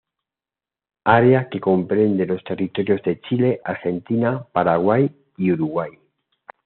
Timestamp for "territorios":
2.43-3.03